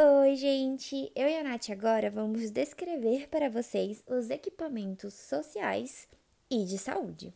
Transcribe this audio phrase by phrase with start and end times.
[0.00, 1.10] Oi, gente!
[1.12, 6.06] Eu e a Nath agora vamos descrever para vocês os equipamentos sociais
[6.48, 7.34] e de saúde.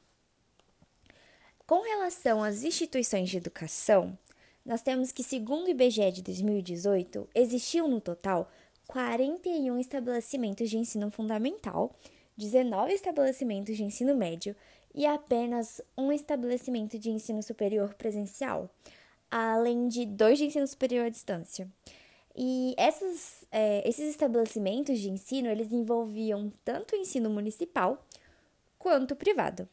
[1.66, 4.16] Com relação às instituições de educação,
[4.64, 8.48] nós temos que, segundo o IBGE de 2018, existiam no total
[8.86, 11.92] 41 estabelecimentos de ensino fundamental,
[12.36, 14.54] 19 estabelecimentos de ensino médio
[14.94, 18.70] e apenas um estabelecimento de ensino superior presencial,
[19.28, 21.68] além de dois de ensino superior à distância.
[22.34, 28.02] E essas, é, esses estabelecimentos de ensino, eles envolviam tanto o ensino municipal
[28.78, 29.68] quanto o privado.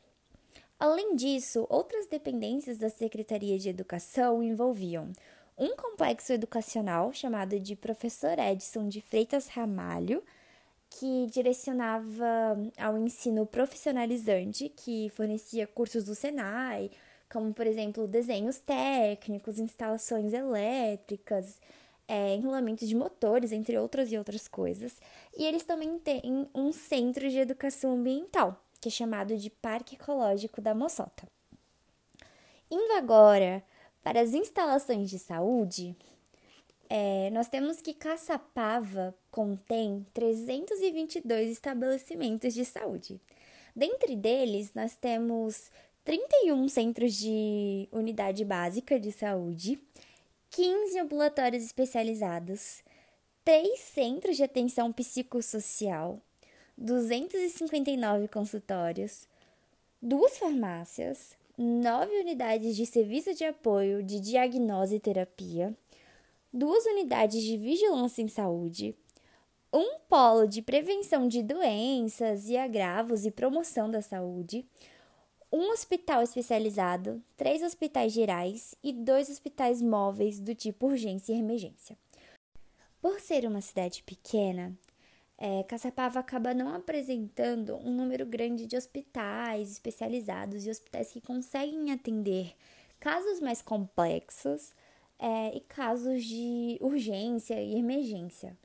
[0.79, 5.11] Além disso, outras dependências da Secretaria de Educação envolviam
[5.57, 10.23] um complexo educacional chamado de Professor Edson de Freitas Ramalho,
[10.89, 16.89] que direcionava ao ensino profissionalizante, que fornecia cursos do Senai,
[17.29, 21.59] como, por exemplo, desenhos técnicos, instalações elétricas,
[22.09, 24.99] é, enrolamento de motores, entre outras e outras coisas.
[25.37, 30.59] E eles também têm um centro de educação ambiental, que é chamado de Parque Ecológico
[30.59, 31.27] da Moçota.
[32.71, 33.63] Indo agora
[34.03, 35.95] para as instalações de saúde,
[36.89, 43.21] é, nós temos que Caçapava contém 322 estabelecimentos de saúde.
[43.75, 45.69] Dentre deles, nós temos
[46.03, 49.79] 31 centros de unidade básica de saúde,
[50.51, 52.81] 15 ambulatórios especializados,
[53.45, 56.19] 3 centros de atenção psicossocial,
[56.75, 59.27] 259 consultórios,
[60.01, 65.77] duas farmácias, 9 unidades de serviço de apoio de diagnose e terapia,
[66.51, 68.95] duas unidades de vigilância em saúde,
[69.71, 74.65] um polo de prevenção de doenças e agravos e promoção da saúde,
[75.51, 81.97] um hospital especializado, três hospitais gerais e dois hospitais móveis do tipo urgência e emergência.
[83.01, 84.77] Por ser uma cidade pequena,
[85.37, 91.91] é, Caçapava acaba não apresentando um número grande de hospitais especializados e hospitais que conseguem
[91.91, 92.53] atender
[92.99, 94.73] casos mais complexos
[95.17, 98.55] é, e casos de urgência e emergência.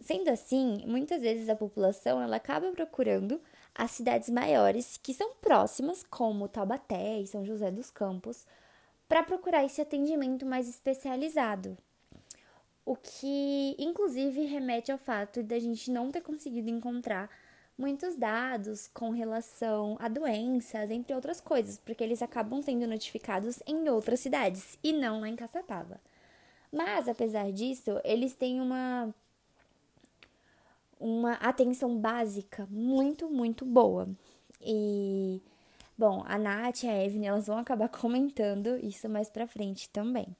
[0.00, 3.40] Sendo assim, muitas vezes a população ela acaba procurando
[3.74, 8.46] as cidades maiores que são próximas, como Taubaté e São José dos Campos,
[9.08, 11.76] para procurar esse atendimento mais especializado.
[12.84, 17.30] O que, inclusive, remete ao fato de a gente não ter conseguido encontrar
[17.78, 23.88] muitos dados com relação a doenças, entre outras coisas, porque eles acabam sendo notificados em
[23.88, 26.00] outras cidades e não lá em Caçapava.
[26.72, 29.14] Mas, apesar disso, eles têm uma
[31.02, 34.08] uma atenção básica muito, muito boa.
[34.60, 35.42] E,
[35.98, 40.36] bom, a Nath e a Evelyn, elas vão acabar comentando isso mais pra frente também.